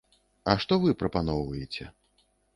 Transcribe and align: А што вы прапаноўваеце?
А 0.53 0.55
што 0.63 0.77
вы 0.85 0.95
прапаноўваеце? 1.03 1.89